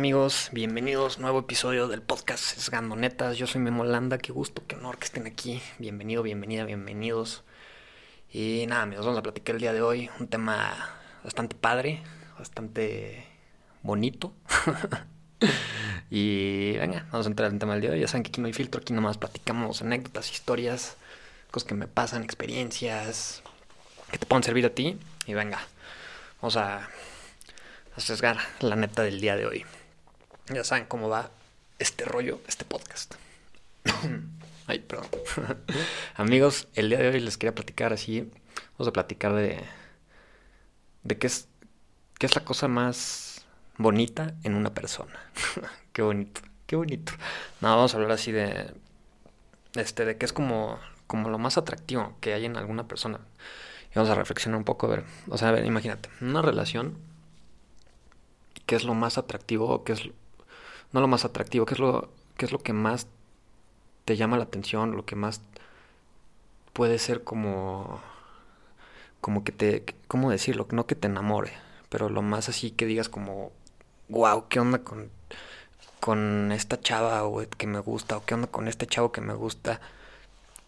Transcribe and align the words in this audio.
amigos? 0.00 0.48
Bienvenidos, 0.50 1.18
nuevo 1.18 1.40
episodio 1.40 1.86
del 1.86 2.00
podcast 2.00 2.42
Sesgando 2.42 2.96
Netas. 2.96 3.36
Yo 3.36 3.46
soy 3.46 3.60
Memo 3.60 3.84
Landa, 3.84 4.16
qué 4.16 4.32
gusto, 4.32 4.62
qué 4.66 4.76
honor 4.76 4.96
que 4.96 5.04
estén 5.04 5.26
aquí. 5.26 5.60
Bienvenido, 5.78 6.22
bienvenida, 6.22 6.64
bienvenidos. 6.64 7.44
Y 8.32 8.64
nada, 8.66 8.80
amigos, 8.84 9.04
vamos 9.04 9.18
a 9.18 9.22
platicar 9.22 9.56
el 9.56 9.60
día 9.60 9.74
de 9.74 9.82
hoy 9.82 10.08
un 10.18 10.26
tema 10.26 10.74
bastante 11.22 11.54
padre, 11.54 12.02
bastante 12.38 13.26
bonito. 13.82 14.32
y 16.10 16.78
venga, 16.78 17.06
vamos 17.12 17.26
a 17.26 17.28
entrar 17.28 17.50
en 17.50 17.58
tema 17.58 17.74
del 17.74 17.82
día 17.82 17.90
de 17.90 17.96
hoy. 17.96 18.00
Ya 18.00 18.08
saben 18.08 18.22
que 18.22 18.28
aquí 18.28 18.40
no 18.40 18.46
hay 18.46 18.54
filtro, 18.54 18.80
aquí 18.80 18.94
nomás 18.94 19.18
platicamos 19.18 19.82
anécdotas, 19.82 20.32
historias, 20.32 20.96
cosas 21.50 21.68
que 21.68 21.74
me 21.74 21.88
pasan, 21.88 22.22
experiencias 22.22 23.42
que 24.10 24.16
te 24.16 24.24
puedan 24.24 24.44
servir 24.44 24.64
a 24.64 24.70
ti. 24.70 24.98
Y 25.26 25.34
venga, 25.34 25.60
vamos 26.40 26.56
a 26.56 26.88
a 27.96 28.00
sesgar 28.00 28.38
la 28.60 28.76
neta 28.76 29.02
del 29.02 29.20
día 29.20 29.36
de 29.36 29.46
hoy. 29.46 29.66
Ya 30.52 30.64
saben 30.64 30.86
cómo 30.86 31.08
va 31.08 31.30
este 31.78 32.04
rollo, 32.04 32.40
este 32.48 32.64
podcast. 32.64 33.14
Ay, 34.66 34.80
perdón. 34.80 35.06
Amigos, 36.16 36.66
el 36.74 36.88
día 36.88 36.98
de 36.98 37.08
hoy 37.08 37.20
les 37.20 37.38
quería 37.38 37.54
platicar 37.54 37.92
así. 37.92 38.28
Vamos 38.72 38.88
a 38.88 38.92
platicar 38.92 39.32
de. 39.32 39.62
de 41.04 41.18
qué 41.18 41.28
es. 41.28 41.46
qué 42.18 42.26
es 42.26 42.34
la 42.34 42.44
cosa 42.44 42.66
más 42.66 43.44
bonita 43.78 44.34
en 44.42 44.56
una 44.56 44.74
persona. 44.74 45.30
qué 45.92 46.02
bonito, 46.02 46.40
qué 46.66 46.74
bonito. 46.74 47.12
No, 47.60 47.68
vamos 47.68 47.94
a 47.94 47.98
hablar 47.98 48.12
así 48.12 48.32
de. 48.32 48.74
Este, 49.76 50.04
de 50.04 50.18
qué 50.18 50.26
es 50.26 50.32
como. 50.32 50.80
como 51.06 51.30
lo 51.30 51.38
más 51.38 51.58
atractivo 51.58 52.16
que 52.20 52.34
hay 52.34 52.44
en 52.44 52.56
alguna 52.56 52.88
persona. 52.88 53.20
Y 53.92 53.94
vamos 53.94 54.10
a 54.10 54.16
reflexionar 54.16 54.58
un 54.58 54.64
poco, 54.64 54.88
a 54.88 54.90
ver. 54.90 55.04
O 55.28 55.38
sea, 55.38 55.50
a 55.50 55.52
ver, 55.52 55.64
imagínate, 55.64 56.10
una 56.20 56.42
relación 56.42 56.98
qué 58.70 58.76
es 58.76 58.84
lo 58.84 58.94
más 58.94 59.18
atractivo 59.18 59.68
o 59.68 59.82
qué 59.82 59.92
es 59.94 60.08
no 60.92 61.00
lo 61.00 61.08
más 61.08 61.24
atractivo, 61.24 61.66
qué 61.66 61.74
es 61.74 61.80
lo 61.80 62.10
qué 62.36 62.46
es 62.46 62.52
lo 62.52 62.58
que 62.58 62.72
más 62.72 63.06
te 64.04 64.16
llama 64.16 64.38
la 64.38 64.44
atención, 64.44 64.96
lo 64.96 65.04
que 65.04 65.16
más 65.16 65.42
puede 66.72 66.98
ser 66.98 67.24
como 67.24 68.00
como 69.20 69.44
que 69.44 69.52
te 69.52 69.84
cómo 70.08 70.30
decirlo, 70.30 70.66
no 70.70 70.86
que 70.86 70.94
te 70.94 71.08
enamore, 71.08 71.52
pero 71.88 72.08
lo 72.08 72.22
más 72.22 72.48
así 72.48 72.70
que 72.70 72.86
digas 72.86 73.08
como 73.08 73.52
wow, 74.08 74.48
qué 74.48 74.60
onda 74.60 74.78
con 74.84 75.10
con 76.00 76.50
esta 76.52 76.80
chava 76.80 77.24
o 77.24 77.46
que 77.58 77.66
me 77.66 77.78
gusta 77.80 78.16
o 78.16 78.24
qué 78.24 78.34
onda 78.34 78.48
con 78.48 78.68
este 78.68 78.86
chavo 78.86 79.12
que 79.12 79.20
me 79.20 79.34
gusta. 79.34 79.80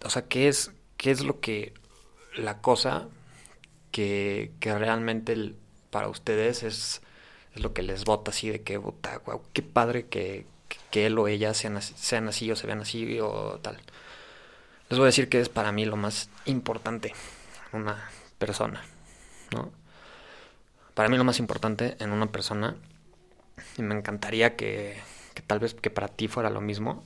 O 0.04 0.10
sea, 0.10 0.22
qué 0.28 0.48
es 0.48 0.72
qué 0.96 1.10
es 1.10 1.22
lo 1.24 1.40
que 1.40 1.74
la 2.36 2.60
cosa 2.60 3.08
que, 3.90 4.52
que 4.60 4.76
realmente 4.78 5.54
para 5.90 6.08
ustedes 6.08 6.62
es 6.62 7.02
es 7.54 7.62
lo 7.62 7.72
que 7.72 7.82
les 7.82 8.04
bota 8.04 8.30
así 8.30 8.48
de 8.50 8.62
que, 8.62 8.78
puta, 8.80 9.20
wow, 9.26 9.42
qué 9.52 9.62
padre 9.62 10.06
que, 10.06 10.46
que, 10.90 11.06
él 11.06 11.18
o 11.18 11.28
ella 11.28 11.54
sean, 11.54 11.80
sean 11.82 12.28
así 12.28 12.50
o 12.50 12.56
se 12.56 12.66
vean 12.66 12.80
así 12.80 13.20
o 13.20 13.58
tal. 13.62 13.76
Les 14.88 14.98
voy 14.98 15.06
a 15.06 15.06
decir 15.06 15.28
que 15.28 15.40
es 15.40 15.48
para 15.48 15.72
mí 15.72 15.84
lo 15.84 15.96
más 15.96 16.28
importante 16.46 17.14
una 17.72 18.10
persona, 18.38 18.82
¿no? 19.52 19.70
Para 20.94 21.08
mí 21.08 21.16
lo 21.16 21.24
más 21.24 21.38
importante 21.38 21.96
en 22.00 22.12
una 22.12 22.26
persona, 22.30 22.76
y 23.78 23.82
me 23.82 23.94
encantaría 23.94 24.56
que, 24.56 25.00
que 25.34 25.42
tal 25.42 25.58
vez 25.58 25.74
que 25.74 25.90
para 25.90 26.08
ti 26.08 26.28
fuera 26.28 26.50
lo 26.50 26.60
mismo, 26.60 27.02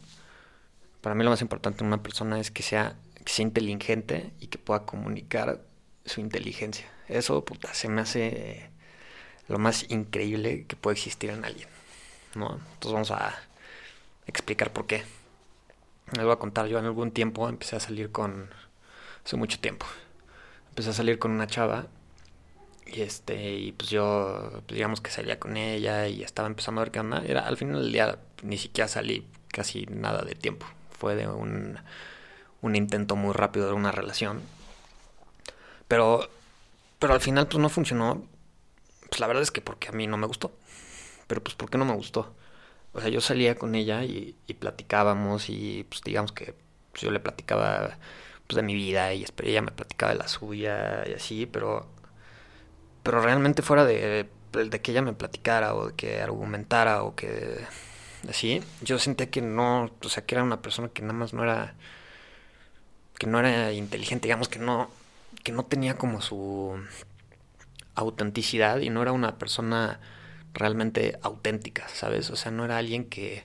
para 1.00 1.14
mí 1.14 1.22
lo 1.22 1.30
más 1.30 1.42
importante 1.42 1.82
en 1.84 1.88
una 1.88 2.02
persona 2.02 2.40
es 2.40 2.50
que 2.50 2.64
sea, 2.64 2.96
que 3.24 3.32
sea 3.32 3.44
inteligente 3.44 4.32
y 4.40 4.48
que 4.48 4.58
pueda 4.58 4.84
comunicar 4.84 5.62
su 6.04 6.20
inteligencia. 6.20 6.90
Eso, 7.06 7.44
puta, 7.44 7.72
se 7.74 7.88
me 7.88 8.00
hace 8.00 8.70
lo 9.48 9.58
más 9.58 9.90
increíble 9.90 10.64
que 10.66 10.76
puede 10.76 10.94
existir 10.94 11.30
en 11.30 11.44
alguien. 11.44 11.68
¿no? 12.36 12.60
Entonces 12.74 12.92
vamos 12.92 13.10
a 13.10 13.34
explicar 14.26 14.72
por 14.72 14.86
qué. 14.86 15.04
Les 16.12 16.24
voy 16.24 16.32
a 16.32 16.36
contar, 16.36 16.66
yo 16.66 16.78
en 16.78 16.84
algún 16.84 17.10
tiempo 17.10 17.48
empecé 17.48 17.76
a 17.76 17.80
salir 17.80 18.12
con, 18.12 18.48
hace 19.24 19.36
mucho 19.36 19.58
tiempo, 19.58 19.86
empecé 20.68 20.90
a 20.90 20.92
salir 20.92 21.18
con 21.18 21.32
una 21.32 21.48
chava 21.48 21.86
y 22.86 23.00
este, 23.00 23.54
y 23.54 23.72
pues 23.72 23.90
yo, 23.90 24.62
pues 24.66 24.76
digamos 24.76 25.00
que 25.00 25.10
salía 25.10 25.40
con 25.40 25.56
ella 25.56 26.06
y 26.06 26.22
estaba 26.22 26.46
empezando 26.46 26.80
a 26.80 26.84
ver 26.84 26.92
qué 26.92 27.00
onda. 27.00 27.22
Era, 27.26 27.40
al 27.46 27.56
final 27.56 27.82
del 27.82 27.92
día 27.92 28.18
ni 28.42 28.58
siquiera 28.58 28.86
salí 28.86 29.26
casi 29.48 29.86
nada 29.86 30.22
de 30.22 30.36
tiempo. 30.36 30.66
Fue 30.92 31.16
de 31.16 31.26
un, 31.26 31.78
un 32.62 32.76
intento 32.76 33.16
muy 33.16 33.32
rápido 33.32 33.66
de 33.66 33.72
una 33.72 33.90
relación. 33.90 34.40
Pero, 35.88 36.28
pero 37.00 37.14
al 37.14 37.20
final 37.20 37.48
pues 37.48 37.58
no 37.58 37.68
funcionó 37.68 38.24
pues 39.08 39.20
la 39.20 39.26
verdad 39.26 39.42
es 39.42 39.50
que 39.50 39.60
porque 39.60 39.88
a 39.88 39.92
mí 39.92 40.06
no 40.06 40.16
me 40.16 40.26
gustó. 40.26 40.52
Pero 41.26 41.42
pues 41.42 41.56
¿por 41.56 41.70
qué 41.70 41.78
no 41.78 41.84
me 41.84 41.94
gustó? 41.94 42.34
O 42.92 43.00
sea, 43.00 43.10
yo 43.10 43.20
salía 43.20 43.56
con 43.56 43.74
ella 43.74 44.04
y, 44.04 44.36
platicábamos 44.58 45.50
y 45.50 45.84
pues 45.88 46.02
digamos 46.02 46.32
que 46.32 46.54
pues, 46.92 47.02
yo 47.02 47.10
le 47.10 47.20
platicaba 47.20 47.98
pues 48.46 48.56
de 48.56 48.62
mi 48.62 48.74
vida 48.74 49.12
y 49.14 49.26
ella 49.42 49.62
me 49.62 49.72
platicaba 49.72 50.12
de 50.12 50.18
la 50.18 50.28
suya 50.28 51.04
y 51.06 51.12
así, 51.14 51.46
pero 51.46 51.86
pero 53.02 53.20
realmente 53.20 53.62
fuera 53.62 53.84
de, 53.84 54.28
de 54.52 54.80
que 54.82 54.90
ella 54.92 55.02
me 55.02 55.12
platicara 55.12 55.74
o 55.74 55.88
de 55.88 55.94
que 55.94 56.20
argumentara 56.22 57.02
o 57.04 57.14
que 57.14 57.64
así, 58.28 58.62
yo 58.82 58.98
sentía 58.98 59.30
que 59.30 59.42
no, 59.42 59.90
o 60.02 60.08
sea, 60.08 60.24
que 60.26 60.34
era 60.34 60.44
una 60.44 60.62
persona 60.62 60.88
que 60.88 61.02
nada 61.02 61.14
más 61.14 61.32
no 61.34 61.44
era 61.44 61.74
que 63.18 63.26
no 63.26 63.38
era 63.38 63.72
inteligente, 63.72 64.26
digamos 64.28 64.48
que 64.48 64.58
no 64.58 64.90
que 65.44 65.52
no 65.52 65.64
tenía 65.64 65.96
como 65.98 66.20
su 66.20 66.78
autenticidad 67.96 68.78
y 68.80 68.90
no 68.90 69.02
era 69.02 69.12
una 69.12 69.38
persona 69.38 70.00
realmente 70.54 71.18
auténtica, 71.22 71.88
¿sabes? 71.88 72.30
O 72.30 72.36
sea, 72.36 72.52
no 72.52 72.64
era 72.64 72.78
alguien 72.78 73.06
que 73.08 73.44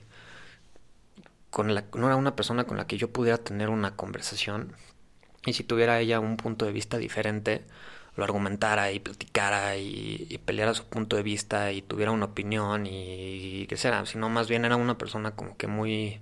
con 1.50 1.74
la, 1.74 1.84
no 1.94 2.06
era 2.06 2.16
una 2.16 2.36
persona 2.36 2.64
con 2.64 2.76
la 2.78 2.86
que 2.86 2.96
yo 2.96 3.12
pudiera 3.12 3.38
tener 3.38 3.68
una 3.68 3.96
conversación 3.96 4.74
y 5.46 5.54
si 5.54 5.64
tuviera 5.64 6.00
ella 6.00 6.20
un 6.20 6.36
punto 6.36 6.66
de 6.66 6.72
vista 6.72 6.98
diferente, 6.98 7.64
lo 8.16 8.24
argumentara 8.24 8.92
y 8.92 9.00
platicara 9.00 9.76
y, 9.76 10.38
peleara 10.44 10.74
su 10.74 10.84
punto 10.86 11.16
de 11.16 11.22
vista 11.22 11.72
y 11.72 11.82
tuviera 11.82 12.12
una 12.12 12.26
opinión 12.26 12.86
y, 12.86 13.66
que 13.68 13.76
sea, 13.76 14.06
sino 14.06 14.28
más 14.28 14.48
bien 14.48 14.64
era 14.64 14.76
una 14.76 14.98
persona 14.98 15.32
como 15.32 15.56
que 15.56 15.66
muy 15.66 16.20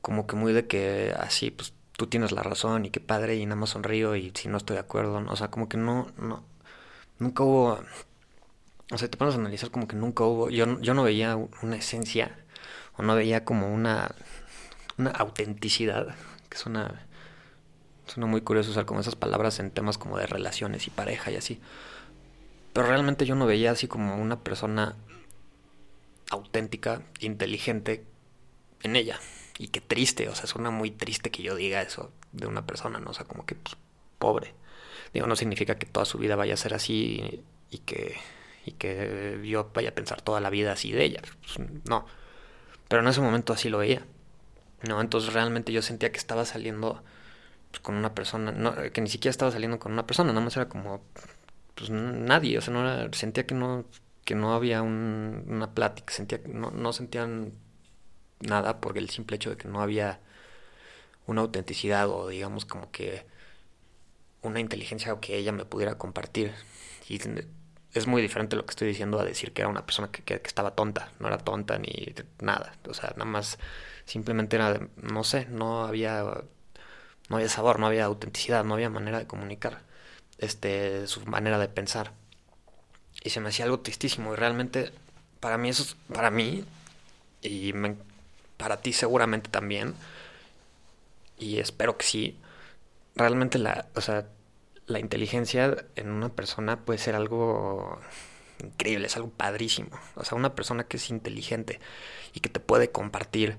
como 0.00 0.26
que 0.26 0.36
muy 0.36 0.52
de 0.52 0.66
que 0.66 1.14
así 1.18 1.50
pues 1.50 1.74
tú 1.96 2.06
tienes 2.08 2.32
la 2.32 2.42
razón 2.42 2.84
y 2.84 2.90
qué 2.90 3.00
padre 3.00 3.36
y 3.36 3.46
nada 3.46 3.56
más 3.56 3.70
sonrío 3.70 4.16
y 4.16 4.32
si 4.34 4.48
no 4.48 4.56
estoy 4.56 4.74
de 4.74 4.80
acuerdo, 4.80 5.24
o 5.28 5.36
sea, 5.36 5.48
como 5.50 5.68
que 5.68 5.76
no 5.76 6.08
no 6.18 6.44
nunca 7.22 7.44
hubo, 7.44 7.80
o 8.90 8.98
sea, 8.98 9.08
te 9.08 9.16
pones 9.16 9.34
a 9.34 9.38
analizar 9.38 9.70
como 9.70 9.88
que 9.88 9.96
nunca 9.96 10.24
hubo, 10.24 10.50
yo, 10.50 10.80
yo 10.80 10.94
no 10.94 11.02
veía 11.02 11.36
una 11.36 11.76
esencia, 11.76 12.36
o 12.96 13.02
no 13.02 13.14
veía 13.14 13.44
como 13.44 13.72
una, 13.72 14.14
una 14.98 15.10
autenticidad, 15.10 16.14
que 16.48 16.58
suena, 16.58 17.06
suena 18.06 18.26
muy 18.26 18.42
curioso 18.42 18.70
usar 18.70 18.84
como 18.84 19.00
esas 19.00 19.16
palabras 19.16 19.58
en 19.60 19.70
temas 19.70 19.96
como 19.96 20.18
de 20.18 20.26
relaciones 20.26 20.86
y 20.86 20.90
pareja 20.90 21.30
y 21.30 21.36
así. 21.36 21.60
Pero 22.72 22.86
realmente 22.86 23.26
yo 23.26 23.34
no 23.34 23.46
veía 23.46 23.70
así 23.70 23.86
como 23.86 24.16
una 24.16 24.40
persona 24.40 24.96
auténtica, 26.30 27.02
inteligente 27.20 28.04
en 28.82 28.96
ella. 28.96 29.18
Y 29.58 29.68
qué 29.68 29.80
triste, 29.80 30.28
o 30.28 30.34
sea, 30.34 30.46
suena 30.46 30.70
muy 30.70 30.90
triste 30.90 31.30
que 31.30 31.42
yo 31.42 31.54
diga 31.54 31.82
eso 31.82 32.10
de 32.32 32.46
una 32.46 32.66
persona, 32.66 32.98
¿no? 32.98 33.10
O 33.10 33.14
sea, 33.14 33.26
como 33.26 33.44
que 33.44 33.54
pues, 33.54 33.76
pobre. 34.18 34.54
Digo, 35.12 35.26
no 35.26 35.36
significa 35.36 35.76
que 35.76 35.86
toda 35.86 36.04
su 36.06 36.18
vida 36.18 36.36
vaya 36.36 36.54
a 36.54 36.56
ser 36.56 36.74
así 36.74 37.42
y 37.70 37.78
que, 37.78 38.16
y 38.66 38.72
que 38.72 39.40
yo 39.44 39.70
vaya 39.74 39.90
a 39.90 39.94
pensar 39.94 40.22
toda 40.22 40.40
la 40.40 40.50
vida 40.50 40.72
así 40.72 40.92
de 40.92 41.04
ella. 41.04 41.22
Pues, 41.40 41.68
no. 41.88 42.06
Pero 42.88 43.02
en 43.02 43.08
ese 43.08 43.20
momento 43.20 43.52
así 43.52 43.68
lo 43.68 43.78
veía. 43.78 44.02
¿no? 44.88 45.00
Entonces 45.00 45.32
realmente 45.32 45.72
yo 45.72 45.82
sentía 45.82 46.12
que 46.12 46.18
estaba 46.18 46.44
saliendo 46.44 47.02
pues, 47.70 47.80
con 47.80 47.94
una 47.94 48.14
persona, 48.14 48.52
no, 48.52 48.74
que 48.92 49.00
ni 49.00 49.08
siquiera 49.08 49.30
estaba 49.30 49.50
saliendo 49.50 49.78
con 49.78 49.92
una 49.92 50.06
persona, 50.06 50.32
nada 50.32 50.44
más 50.44 50.56
era 50.56 50.68
como 50.68 51.02
pues 51.74 51.90
nadie, 51.90 52.58
o 52.58 52.60
sea, 52.60 52.74
no 52.74 53.12
sentía 53.12 53.46
que 53.46 53.54
no, 53.54 53.84
que 54.24 54.34
no 54.34 54.54
había 54.54 54.82
una 54.82 55.74
plática, 55.74 56.12
sentía 56.12 56.40
no, 56.46 56.70
no 56.70 56.92
sentían 56.92 57.52
nada 58.40 58.80
por 58.80 58.98
el 58.98 59.08
simple 59.10 59.36
hecho 59.36 59.50
de 59.50 59.56
que 59.56 59.68
no 59.68 59.80
había 59.80 60.20
una 61.26 61.40
autenticidad 61.42 62.08
o 62.08 62.28
digamos 62.28 62.64
como 62.64 62.90
que 62.90 63.24
una 64.42 64.60
inteligencia 64.60 65.18
que 65.20 65.36
ella 65.36 65.52
me 65.52 65.64
pudiera 65.64 65.96
compartir. 65.96 66.52
Y 67.08 67.20
es 67.94 68.06
muy 68.06 68.22
diferente 68.22 68.56
lo 68.56 68.64
que 68.64 68.70
estoy 68.70 68.88
diciendo 68.88 69.20
a 69.20 69.24
decir 69.24 69.52
que 69.52 69.62
era 69.62 69.68
una 69.68 69.84
persona 69.86 70.10
que, 70.10 70.22
que, 70.22 70.40
estaba 70.44 70.74
tonta. 70.74 71.12
No 71.20 71.28
era 71.28 71.38
tonta 71.38 71.78
ni 71.78 72.14
nada. 72.40 72.74
O 72.88 72.94
sea, 72.94 73.10
nada 73.10 73.24
más 73.24 73.58
simplemente 74.04 74.56
era, 74.56 74.80
no 74.96 75.24
sé, 75.24 75.46
no 75.46 75.84
había, 75.84 76.22
no 77.28 77.36
había 77.36 77.48
sabor, 77.48 77.78
no 77.78 77.86
había 77.86 78.04
autenticidad, 78.04 78.64
no 78.64 78.74
había 78.74 78.90
manera 78.90 79.18
de 79.18 79.26
comunicar 79.26 79.82
este, 80.38 81.06
su 81.06 81.24
manera 81.26 81.58
de 81.58 81.68
pensar. 81.68 82.12
Y 83.24 83.30
se 83.30 83.40
me 83.40 83.50
hacía 83.50 83.64
algo 83.64 83.80
tristísimo. 83.80 84.32
Y 84.32 84.36
realmente, 84.36 84.92
para 85.40 85.58
mí 85.58 85.68
eso 85.68 85.82
es, 85.84 85.96
para 86.12 86.30
mí, 86.30 86.64
y 87.42 87.72
para 88.56 88.80
ti 88.80 88.92
seguramente 88.92 89.50
también, 89.50 89.94
y 91.38 91.58
espero 91.58 91.96
que 91.96 92.04
sí, 92.04 92.38
realmente 93.14 93.58
la, 93.58 93.88
o 93.94 94.00
sea, 94.00 94.28
la 94.86 94.98
inteligencia 94.98 95.84
en 95.96 96.10
una 96.10 96.28
persona 96.30 96.84
puede 96.84 96.98
ser 96.98 97.14
algo 97.14 98.00
increíble, 98.62 99.06
es 99.06 99.16
algo 99.16 99.30
padrísimo. 99.30 99.90
O 100.14 100.24
sea, 100.24 100.36
una 100.36 100.54
persona 100.54 100.84
que 100.84 100.96
es 100.96 101.10
inteligente 101.10 101.80
y 102.34 102.40
que 102.40 102.48
te 102.48 102.60
puede 102.60 102.90
compartir 102.90 103.58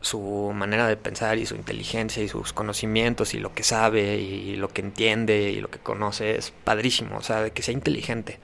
su 0.00 0.52
manera 0.54 0.86
de 0.86 0.96
pensar 0.96 1.38
y 1.38 1.46
su 1.46 1.54
inteligencia 1.56 2.22
y 2.22 2.28
sus 2.28 2.52
conocimientos 2.52 3.32
y 3.34 3.40
lo 3.40 3.54
que 3.54 3.62
sabe 3.62 4.18
y 4.18 4.56
lo 4.56 4.68
que 4.68 4.82
entiende 4.82 5.50
y 5.50 5.60
lo 5.60 5.70
que 5.70 5.78
conoce 5.78 6.36
es 6.36 6.50
padrísimo. 6.50 7.16
O 7.16 7.22
sea, 7.22 7.42
de 7.42 7.52
que 7.52 7.62
sea 7.62 7.74
inteligente 7.74 8.40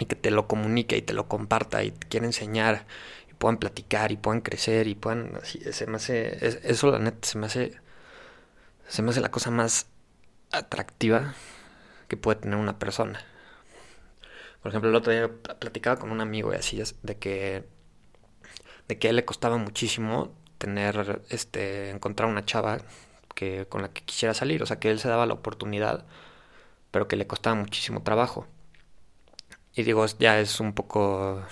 y 0.00 0.06
que 0.06 0.16
te 0.16 0.30
lo 0.30 0.46
comunique 0.48 0.96
y 0.96 1.02
te 1.02 1.12
lo 1.12 1.28
comparta 1.28 1.84
y 1.84 1.90
te 1.90 2.06
quiera 2.08 2.26
enseñar 2.26 2.86
y 3.30 3.34
puedan 3.34 3.58
platicar 3.58 4.12
y 4.12 4.16
puedan 4.16 4.40
crecer 4.40 4.86
y 4.88 4.94
puedan 4.94 5.36
así, 5.42 5.60
se 5.72 5.86
me 5.86 5.96
hace 5.96 6.38
eso 6.62 6.90
la 6.90 6.98
neta 6.98 7.26
se 7.26 7.38
me 7.38 7.46
hace 7.46 7.80
se 8.88 9.02
me 9.02 9.10
hace 9.10 9.20
la 9.20 9.30
cosa 9.30 9.50
más 9.50 9.86
atractiva 10.50 11.34
que 12.08 12.16
puede 12.16 12.40
tener 12.40 12.58
una 12.58 12.78
persona. 12.78 13.20
Por 14.62 14.70
ejemplo, 14.70 14.90
el 14.90 14.96
otro 14.96 15.12
día 15.12 15.30
platicaba 15.60 15.98
con 16.00 16.10
un 16.10 16.20
amigo 16.20 16.52
y 16.52 16.56
así 16.56 16.82
de 17.02 17.18
que 17.18 17.64
de 18.88 18.98
que 18.98 19.08
a 19.08 19.10
él 19.10 19.16
le 19.16 19.24
costaba 19.24 19.58
muchísimo 19.58 20.34
tener 20.58 21.22
este 21.30 21.90
encontrar 21.90 22.28
una 22.28 22.44
chava 22.44 22.78
que 23.34 23.66
con 23.68 23.82
la 23.82 23.90
que 23.92 24.02
quisiera 24.02 24.34
salir, 24.34 24.62
o 24.62 24.66
sea, 24.66 24.80
que 24.80 24.90
él 24.90 24.98
se 24.98 25.08
daba 25.08 25.26
la 25.26 25.34
oportunidad, 25.34 26.06
pero 26.90 27.08
que 27.08 27.16
le 27.16 27.26
costaba 27.26 27.56
muchísimo 27.56 28.02
trabajo. 28.02 28.46
Y 29.74 29.84
digo, 29.84 30.04
ya 30.18 30.40
es 30.40 30.60
un 30.60 30.72
poco 30.74 31.42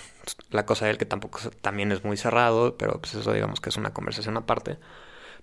la 0.50 0.66
cosa 0.66 0.86
de 0.86 0.92
él 0.92 0.98
que 0.98 1.06
tampoco 1.06 1.38
también 1.60 1.92
es 1.92 2.04
muy 2.04 2.16
cerrado, 2.16 2.76
pero 2.76 3.00
pues 3.00 3.14
eso 3.14 3.32
digamos 3.32 3.60
que 3.60 3.68
es 3.70 3.76
una 3.76 3.92
conversación 3.94 4.36
aparte. 4.36 4.78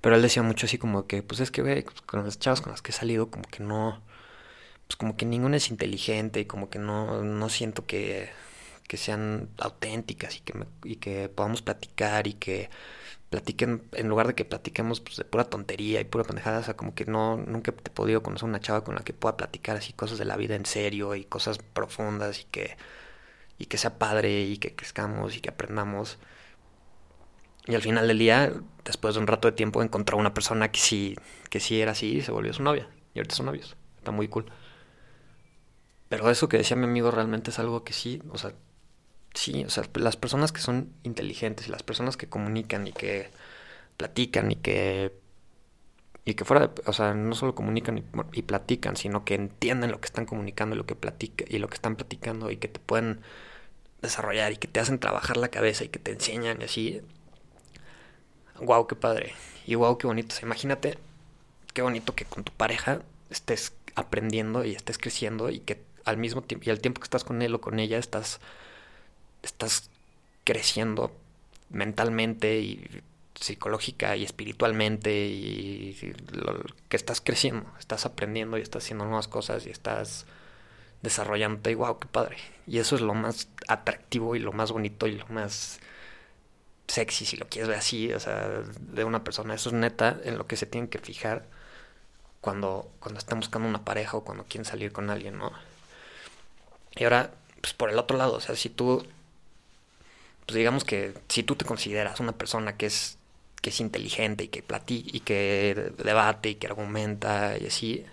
Pero 0.03 0.17
él 0.17 0.21
decía 0.21 0.43
mucho 0.43 0.67
así 0.67 0.77
como 0.77 1.07
que, 1.07 1.23
pues 1.23 1.39
es 1.41 1.51
que, 1.51 1.61
güey, 1.63 1.83
con 1.83 2.25
las 2.25 2.39
chavas 2.39 2.61
con 2.61 2.71
las 2.73 2.81
que 2.81 2.91
he 2.91 2.93
salido, 2.93 3.31
como 3.31 3.43
que 3.45 3.63
no, 3.63 4.01
pues 4.87 4.97
como 4.97 5.17
que 5.17 5.25
ninguna 5.25 5.57
es 5.57 5.69
inteligente 5.71 6.41
y 6.41 6.45
como 6.45 6.69
que 6.69 6.79
no, 6.79 7.23
no 7.23 7.49
siento 7.49 7.85
que, 7.85 8.29
que 8.87 8.97
sean 8.97 9.49
auténticas 9.59 10.37
y 10.37 10.41
que, 10.41 10.53
me, 10.55 10.65
y 10.83 10.97
que 10.97 11.29
podamos 11.29 11.61
platicar 11.61 12.27
y 12.27 12.33
que 12.33 12.69
platiquen, 13.29 13.83
en 13.93 14.09
lugar 14.09 14.27
de 14.27 14.35
que 14.35 14.45
platiquemos 14.45 14.99
pues, 15.01 15.17
de 15.17 15.25
pura 15.25 15.45
tontería 15.45 16.01
y 16.01 16.05
pura 16.05 16.25
pendejada, 16.25 16.59
o 16.59 16.63
sea, 16.63 16.75
como 16.75 16.95
que 16.95 17.05
no, 17.05 17.37
nunca 17.37 17.71
he 17.71 17.89
podido 17.91 18.23
conocer 18.23 18.49
una 18.49 18.59
chava 18.59 18.83
con 18.83 18.95
la 18.95 19.03
que 19.03 19.13
pueda 19.13 19.37
platicar 19.37 19.77
así 19.77 19.93
cosas 19.93 20.17
de 20.19 20.25
la 20.25 20.37
vida 20.37 20.55
en 20.55 20.65
serio 20.65 21.15
y 21.15 21.25
cosas 21.25 21.59
profundas 21.59 22.41
y 22.41 22.45
que, 22.45 22.77
y 23.57 23.65
que 23.67 23.77
sea 23.77 23.97
padre 23.99 24.41
y 24.43 24.57
que 24.57 24.75
crezcamos 24.75 25.35
y 25.37 25.41
que 25.41 25.49
aprendamos. 25.49 26.19
Y 27.65 27.75
al 27.75 27.81
final 27.81 28.07
del 28.07 28.19
día, 28.19 28.53
después 28.83 29.15
de 29.15 29.21
un 29.21 29.27
rato 29.27 29.47
de 29.47 29.53
tiempo, 29.53 29.81
encontró 29.81 30.17
una 30.17 30.33
persona 30.33 30.71
que 30.71 30.79
sí, 30.79 31.15
que 31.49 31.59
sí 31.59 31.81
era 31.81 31.91
así 31.91 32.17
y 32.17 32.21
se 32.21 32.31
volvió 32.31 32.53
su 32.53 32.63
novia. 32.63 32.89
Y 33.13 33.19
ahorita 33.19 33.35
son 33.35 33.45
novios. 33.45 33.77
Está 33.97 34.11
muy 34.11 34.27
cool. 34.27 34.45
Pero 36.09 36.29
eso 36.29 36.49
que 36.49 36.57
decía 36.57 36.77
mi 36.77 36.85
amigo 36.85 37.09
realmente 37.09 37.51
es 37.51 37.59
algo 37.59 37.83
que 37.83 37.93
sí, 37.93 38.21
o 38.29 38.37
sea, 38.37 38.53
sí, 39.33 39.63
o 39.65 39.69
sea, 39.69 39.83
las 39.95 40.15
personas 40.15 40.51
que 40.51 40.61
son 40.61 40.93
inteligentes 41.03 41.67
y 41.67 41.71
las 41.71 41.83
personas 41.83 42.17
que 42.17 42.29
comunican 42.29 42.85
y 42.87 42.93
que 42.93 43.31
platican 43.97 44.51
y 44.51 44.55
que 44.57 45.11
y 46.25 46.35
que 46.35 46.45
fuera 46.45 46.67
de, 46.67 46.81
o 46.85 46.93
sea, 46.93 47.13
no 47.13 47.35
solo 47.35 47.55
comunican 47.55 47.97
y, 48.33 48.41
platican, 48.43 48.95
sino 48.95 49.25
que 49.25 49.35
entienden 49.35 49.91
lo 49.91 49.99
que 49.99 50.05
están 50.05 50.25
comunicando 50.25 50.75
y 50.75 50.77
lo 50.77 50.85
que 50.85 50.95
platica 50.95 51.45
y 51.47 51.57
lo 51.59 51.67
que 51.67 51.75
están 51.75 51.95
platicando 51.95 52.49
y 52.51 52.57
que 52.57 52.67
te 52.67 52.79
pueden 52.79 53.21
desarrollar 54.01 54.51
y 54.53 54.57
que 54.57 54.67
te 54.67 54.79
hacen 54.79 54.99
trabajar 54.99 55.37
la 55.37 55.49
cabeza 55.49 55.83
y 55.83 55.89
que 55.89 55.99
te 55.99 56.11
enseñan 56.11 56.61
y 56.61 56.65
así. 56.65 57.01
Wow, 58.59 58.87
qué 58.87 58.95
padre. 58.95 59.33
Y 59.65 59.75
wow, 59.75 59.97
qué 59.97 60.07
bonito. 60.07 60.35
imagínate 60.41 60.97
qué 61.73 61.81
bonito 61.81 62.15
que 62.15 62.25
con 62.25 62.43
tu 62.43 62.51
pareja 62.51 63.01
estés 63.29 63.73
aprendiendo 63.95 64.63
y 64.63 64.75
estés 64.75 64.97
creciendo 64.97 65.49
y 65.49 65.59
que 65.59 65.81
al 66.05 66.17
mismo 66.17 66.41
tiempo 66.41 66.65
y 66.67 66.69
al 66.69 66.79
tiempo 66.79 66.99
que 67.01 67.05
estás 67.05 67.23
con 67.23 67.41
él 67.41 67.55
o 67.55 67.61
con 67.61 67.79
ella 67.79 67.97
estás 67.97 68.39
estás 69.41 69.89
creciendo 70.43 71.11
mentalmente 71.69 72.59
y 72.59 73.03
psicológica 73.35 74.15
y 74.15 74.23
espiritualmente 74.23 75.27
y 75.27 76.13
que 76.89 76.97
estás 76.97 77.21
creciendo, 77.21 77.65
estás 77.79 78.05
aprendiendo 78.05 78.57
y 78.57 78.61
estás 78.61 78.83
haciendo 78.83 79.05
nuevas 79.05 79.27
cosas 79.27 79.65
y 79.65 79.69
estás 79.69 80.25
desarrollándote 81.01 81.71
y 81.71 81.75
wow, 81.75 81.99
qué 81.99 82.07
padre. 82.07 82.37
Y 82.67 82.79
eso 82.79 82.95
es 82.95 83.01
lo 83.01 83.13
más 83.13 83.49
atractivo 83.67 84.35
y 84.35 84.39
lo 84.39 84.53
más 84.53 84.71
bonito 84.71 85.07
y 85.07 85.13
lo 85.13 85.27
más 85.27 85.79
sexy, 86.87 87.25
si 87.25 87.37
lo 87.37 87.47
quieres 87.47 87.69
ver 87.69 87.77
así, 87.79 88.13
o 88.13 88.19
sea, 88.19 88.47
de 88.79 89.03
una 89.03 89.23
persona. 89.23 89.55
Eso 89.55 89.69
es 89.69 89.75
neta 89.75 90.19
en 90.23 90.37
lo 90.37 90.47
que 90.47 90.57
se 90.57 90.65
tienen 90.65 90.89
que 90.89 90.99
fijar 90.99 91.45
cuando, 92.41 92.91
cuando 92.99 93.19
están 93.19 93.39
buscando 93.39 93.67
una 93.67 93.85
pareja 93.85 94.17
o 94.17 94.23
cuando 94.23 94.45
quieren 94.45 94.65
salir 94.65 94.91
con 94.91 95.09
alguien, 95.09 95.37
¿no? 95.37 95.51
Y 96.95 97.05
ahora, 97.05 97.31
pues 97.61 97.73
por 97.73 97.89
el 97.89 97.97
otro 97.99 98.17
lado, 98.17 98.35
o 98.35 98.41
sea, 98.41 98.55
si 98.55 98.69
tú 98.69 99.05
pues 100.45 100.57
digamos 100.57 100.83
que 100.83 101.13
si 101.29 101.43
tú 101.43 101.55
te 101.55 101.65
consideras 101.65 102.19
una 102.19 102.33
persona 102.33 102.77
que 102.77 102.87
es 102.87 103.17
que 103.61 103.69
es 103.69 103.79
inteligente 103.79 104.43
y 104.45 104.47
que 104.49 104.61
platica 104.61 105.09
y 105.13 105.21
que 105.21 105.93
debate 106.03 106.49
y 106.49 106.55
que 106.55 106.67
argumenta 106.67 107.57
y 107.57 107.67
así, 107.67 108.05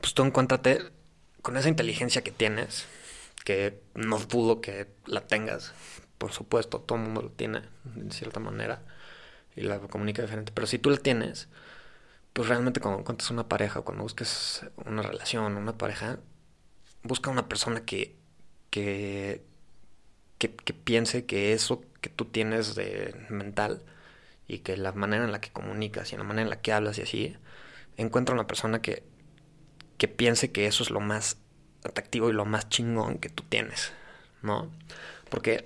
pues 0.00 0.14
tú 0.14 0.24
encuéntrate 0.24 0.80
con 1.42 1.56
esa 1.56 1.68
inteligencia 1.68 2.22
que 2.22 2.32
tienes, 2.32 2.86
que 3.44 3.80
no 3.94 4.18
dudo 4.18 4.60
que 4.60 4.88
la 5.06 5.20
tengas, 5.22 5.72
por 6.22 6.32
supuesto, 6.32 6.78
todo 6.80 6.98
el 6.98 7.04
mundo 7.04 7.22
lo 7.22 7.30
tiene 7.30 7.62
de 7.82 8.12
cierta 8.12 8.38
manera 8.38 8.82
y 9.56 9.62
la 9.62 9.80
comunica 9.80 10.22
diferente, 10.22 10.52
pero 10.54 10.68
si 10.68 10.78
tú 10.78 10.88
la 10.90 10.98
tienes, 10.98 11.48
pues 12.32 12.46
realmente 12.48 12.80
cuando 12.80 13.00
encuentres 13.00 13.30
una 13.30 13.48
pareja 13.48 13.80
cuando 13.80 14.04
busques 14.04 14.64
una 14.86 15.02
relación, 15.02 15.56
una 15.56 15.76
pareja, 15.76 16.20
busca 17.02 17.30
una 17.30 17.48
persona 17.48 17.84
que, 17.84 18.16
que 18.70 19.42
que, 20.48 20.72
piense 20.74 21.24
que 21.26 21.52
eso 21.52 21.82
que 22.00 22.10
tú 22.10 22.24
tienes 22.24 22.74
de 22.74 23.14
mental 23.28 23.82
y 24.48 24.58
que 24.58 24.76
la 24.76 24.92
manera 24.92 25.24
en 25.24 25.32
la 25.32 25.40
que 25.40 25.50
comunicas 25.50 26.12
y 26.12 26.16
la 26.16 26.24
manera 26.24 26.42
en 26.42 26.50
la 26.50 26.60
que 26.60 26.72
hablas 26.72 26.98
y 26.98 27.02
así, 27.02 27.36
encuentra 27.96 28.34
una 28.34 28.46
persona 28.46 28.82
que, 28.82 29.04
que 29.98 30.08
piense 30.08 30.50
que 30.50 30.66
eso 30.66 30.82
es 30.82 30.90
lo 30.90 31.00
más 31.00 31.38
atractivo 31.84 32.30
y 32.30 32.32
lo 32.32 32.44
más 32.44 32.68
chingón 32.68 33.18
que 33.18 33.28
tú 33.28 33.44
tienes, 33.48 33.92
¿no? 34.42 34.70
Porque, 35.30 35.64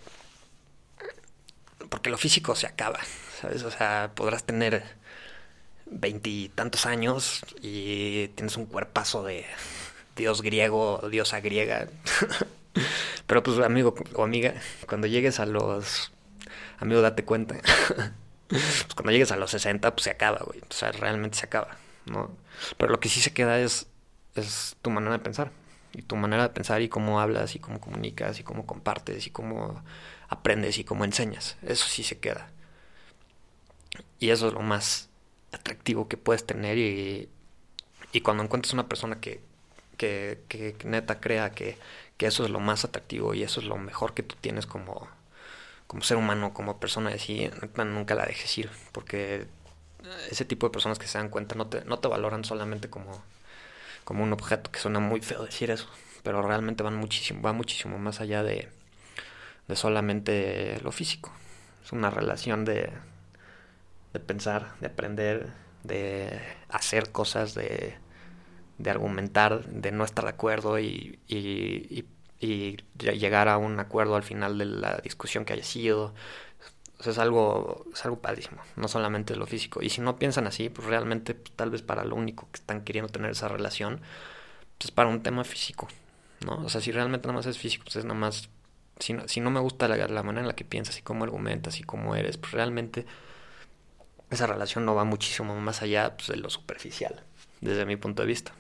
porque 1.89 2.11
lo 2.11 2.19
físico 2.19 2.55
se 2.55 2.67
acaba, 2.67 3.01
¿sabes? 3.41 3.63
O 3.63 3.71
sea, 3.71 4.13
podrás 4.15 4.45
tener 4.45 4.85
veintitantos 5.87 6.87
años 6.87 7.43
y 7.63 8.29
tienes 8.29 8.57
un 8.57 8.67
cuerpazo 8.67 9.23
de 9.23 9.47
dios 10.17 10.43
griego, 10.43 11.01
diosa 11.11 11.41
griega. 11.41 11.89
Pero 13.27 13.43
pues 13.43 13.59
amigo 13.59 13.95
o 14.15 14.25
amiga, 14.25 14.55
cuando 14.87 15.07
llegues 15.07 15.41
a 15.41 15.47
los... 15.47 16.13
Amigo, 16.79 17.01
date 17.01 17.25
cuenta. 17.25 17.57
pues 18.49 18.87
cuando 18.95 19.13
llegues 19.13 19.33
a 19.33 19.37
los 19.37 19.51
60, 19.51 19.95
pues 19.95 20.05
se 20.05 20.11
acaba, 20.11 20.41
güey. 20.45 20.61
O 20.61 20.73
sea, 20.73 20.93
realmente 20.93 21.39
se 21.39 21.47
acaba, 21.47 21.77
¿no? 22.05 22.31
Pero 22.77 22.93
lo 22.93 23.01
que 23.01 23.09
sí 23.09 23.21
se 23.21 23.33
queda 23.33 23.59
es, 23.59 23.87
es 24.35 24.77
tu 24.83 24.91
manera 24.91 25.13
de 25.13 25.19
pensar. 25.21 25.51
Y 25.97 26.03
tu 26.03 26.15
manera 26.17 26.45
de 26.45 26.51
pensar 26.51 26.83
y 26.83 26.89
cómo 26.89 27.21
hablas 27.21 27.57
y 27.57 27.59
cómo 27.59 27.81
comunicas 27.81 28.39
y 28.39 28.43
cómo 28.45 28.67
compartes 28.67 29.27
y 29.27 29.31
cómo 29.31 29.83
aprendes 30.29 30.79
y 30.79 30.85
cómo 30.85 31.05
enseñas. 31.05 31.57
Eso 31.63 31.87
sí 31.89 32.03
se 32.03 32.19
queda. 32.19 32.51
Y 34.21 34.31
eso 34.31 34.49
es 34.49 34.55
lo 34.55 34.61
más 34.61 35.09
atractivo 35.53 36.07
que 36.07 36.17
puedes 36.17 36.45
tener 36.45 36.79
y, 36.79 37.29
y 38.13 38.21
cuando 38.21 38.43
encuentres 38.43 38.75
una 38.75 38.89
persona 38.89 39.21
que, 39.21 39.41
que, 39.97 40.39
que 40.49 40.77
neta 40.85 41.21
crea 41.21 41.53
que, 41.53 41.79
que 42.17 42.27
eso 42.27 42.45
es 42.45 42.51
lo 42.51 42.61
más 42.61 42.85
atractivo 42.85 43.35
y 43.35 43.43
eso 43.43 43.61
es 43.61 43.67
lo 43.67 43.77
mejor 43.77 44.15
que 44.15 44.23
tú 44.23 44.37
tienes 44.41 44.67
como, 44.67 45.09
como 45.87 46.03
ser 46.03 46.17
humano, 46.17 46.55
como 46.55 46.79
persona, 46.79 47.15
y 47.15 47.51
nunca 47.77 48.15
la 48.15 48.27
dejes 48.27 48.57
ir, 48.59 48.71
porque 48.93 49.47
ese 50.31 50.45
tipo 50.45 50.67
de 50.67 50.73
personas 50.73 50.99
que 50.99 51.07
se 51.07 51.19
dan 51.19 51.29
cuenta 51.29 51.55
no 51.55 51.67
te, 51.67 51.85
no 51.85 51.99
te 51.99 52.09
valoran 52.09 52.45
solamente 52.45 52.89
como, 52.91 53.23
como 54.07 54.25
un 54.25 54.33
objeto, 54.33 54.73
que 54.73 54.81
suena 54.81 55.01
muy 55.01 55.21
feo 55.21 55.45
decir 55.45 55.71
eso, 55.71 55.89
pero 56.23 56.43
realmente 56.43 56.83
van 56.83 56.97
muchísimo, 56.97 57.43
va 57.43 57.53
muchísimo 57.53 57.99
más 57.99 58.23
allá 58.23 58.43
de, 58.43 58.71
de 59.69 59.77
solamente 59.77 60.81
lo 60.83 60.93
físico. 60.93 61.33
Es 61.85 61.93
una 61.93 62.11
relación 62.11 62.65
de, 62.65 62.91
de 64.15 64.21
pensar, 64.21 64.75
de 64.81 64.87
aprender, 64.89 65.53
de 65.85 66.41
hacer 66.69 67.13
cosas, 67.13 67.55
de 67.55 67.97
de 68.79 68.91
argumentar, 68.91 69.65
de 69.67 69.93
no 69.93 70.05
estar 70.05 70.25
de 70.25 70.31
acuerdo 70.31 70.79
y, 70.79 71.19
y, 71.29 72.05
y, 72.41 72.77
llegar 72.99 73.49
a 73.49 73.57
un 73.59 73.81
acuerdo 73.81 74.17
al 74.17 74.23
final 74.23 74.59
de 74.59 74.67
la 74.67 74.99
discusión 74.99 75.45
que 75.45 75.55
haya 75.55 75.65
sido. 75.65 76.15
Es 77.05 77.19
algo, 77.19 77.85
es 77.93 78.05
algo 78.05 78.19
padrísimo, 78.21 78.63
no 78.77 78.89
solamente 78.89 79.37
lo 79.37 79.47
físico. 79.47 79.83
Y 79.83 79.91
si 79.91 80.01
no 80.01 80.19
piensan 80.19 80.47
así, 80.47 80.69
pues 80.69 80.87
realmente 80.87 81.35
pues, 81.35 81.53
tal 81.55 81.71
vez 81.71 81.83
para 81.83 82.05
lo 82.05 82.17
único 82.17 82.49
que 82.51 82.57
están 82.57 82.85
queriendo 82.85 83.11
tener 83.11 83.31
esa 83.31 83.49
relación, 83.49 84.01
pues 84.79 84.87
es 84.87 84.91
para 84.91 85.09
un 85.09 85.23
tema 85.23 85.45
físico, 85.45 85.89
¿no? 86.45 86.57
O 86.65 86.69
sea, 86.69 86.81
si 86.81 86.93
realmente 86.93 87.27
nada 87.27 87.39
más 87.39 87.47
es 87.47 87.59
físico, 87.59 87.85
pues 87.85 87.97
es 87.97 88.05
nada 88.05 88.19
más... 88.19 88.49
Si 88.99 89.13
no, 89.13 89.29
si 89.29 89.41
no 89.41 89.51
me 89.51 89.61
gusta 89.61 89.89
la, 89.89 89.97
la 90.09 90.23
manera 90.23 90.41
en 90.41 90.49
la 90.49 90.57
que 90.57 90.65
piensas 90.65 90.99
y 90.99 91.03
cómo 91.03 91.25
argumentas 91.25 91.79
y 91.81 91.83
cómo 91.83 92.17
eres, 92.17 92.39
pues 92.39 92.53
realmente 92.53 93.05
esa 94.31 94.47
relación 94.47 94.87
no 94.87 94.95
va 94.95 95.05
muchísimo 95.05 95.55
más 95.61 95.83
allá 95.83 96.17
pues, 96.17 96.29
de 96.29 96.37
lo 96.37 96.49
superficial, 96.49 97.23
desde 97.61 97.85
mi 97.85 97.97
punto 97.97 98.23
de 98.23 98.29
vista. 98.29 98.53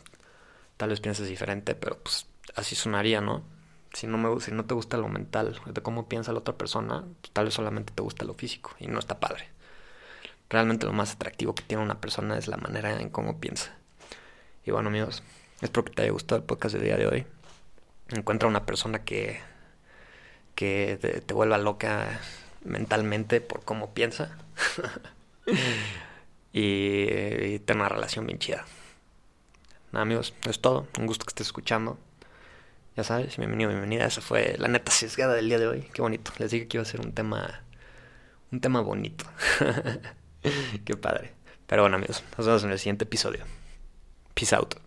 Tal 0.76 0.90
vez 0.90 1.00
pienses 1.00 1.26
diferente, 1.26 1.75
pero 1.75 1.99
pues 1.99 2.26
así 2.55 2.75
sonaría, 2.75 3.23
¿no? 3.23 3.45
Si 3.97 4.07
no, 4.07 4.67
te 4.67 4.75
gusta 4.75 4.99
lo 4.99 5.09
mental, 5.09 5.59
de 5.65 5.81
cómo 5.81 6.07
piensa 6.07 6.31
la 6.31 6.41
otra 6.41 6.59
persona, 6.59 7.03
pues 7.23 7.33
tal 7.33 7.47
vez 7.47 7.55
solamente 7.55 7.95
te 7.95 8.03
gusta 8.03 8.26
lo 8.26 8.35
físico 8.35 8.73
y 8.79 8.88
no 8.88 8.99
está 8.99 9.21
padre. 9.21 9.49
Realmente 10.50 10.85
lo 10.85 10.93
más 10.93 11.15
atractivo 11.15 11.55
que 11.55 11.62
tiene 11.62 11.83
una 11.83 11.99
persona 11.99 12.37
es 12.37 12.47
la 12.47 12.59
manera 12.59 13.00
en 13.00 13.09
cómo 13.09 13.41
piensa. 13.41 13.75
Y 14.67 14.71
bueno 14.71 14.91
amigos, 14.91 15.23
espero 15.62 15.87
que 15.87 15.95
te 15.95 16.03
haya 16.03 16.11
gustado 16.11 16.38
el 16.38 16.45
podcast 16.45 16.75
del 16.75 16.85
día 16.85 16.99
de 16.99 17.07
hoy. 17.07 17.26
Encuentra 18.11 18.50
una 18.50 18.67
persona 18.67 19.03
que, 19.03 19.41
que 20.55 21.23
te, 21.26 21.33
vuelva 21.33 21.57
loca 21.57 22.21
mentalmente 22.65 23.41
por 23.41 23.65
cómo 23.65 23.95
piensa. 23.95 24.37
y, 26.53 26.61
y 26.61 27.62
una 27.73 27.88
relación 27.88 28.26
bien 28.26 28.41
chida. 28.41 28.67
Nada 29.91 30.03
amigos, 30.03 30.35
es 30.47 30.61
todo. 30.61 30.87
Un 30.99 31.07
gusto 31.07 31.25
que 31.25 31.31
estés 31.31 31.47
escuchando. 31.47 31.97
Ya 32.97 33.05
sabes, 33.05 33.37
bienvenido, 33.37 33.69
bienvenida. 33.69 34.07
Esa 34.07 34.23
fue 34.23 34.57
la 34.59 34.69
neta 34.69 34.91
sesgada 34.91 35.35
del 35.35 35.50
día 35.50 35.59
de 35.59 35.67
hoy. 35.67 35.83
Qué 35.93 36.00
bonito. 36.00 36.33
Les 36.38 36.50
dije 36.50 36.67
que 36.67 36.79
iba 36.79 36.83
a 36.83 36.87
ser 36.87 37.03
un 37.03 37.12
tema. 37.12 37.62
Un 38.50 38.62
tema 38.62 38.81
bonito. 38.81 39.26
Qué 40.87 40.97
padre. 40.97 41.35
Pero 41.67 41.83
bueno, 41.83 41.97
amigos, 41.97 42.25
nos 42.38 42.47
vemos 42.47 42.65
en 42.65 42.71
el 42.71 42.79
siguiente 42.79 43.05
episodio. 43.05 43.45
Peace 44.33 44.57
out. 44.57 44.86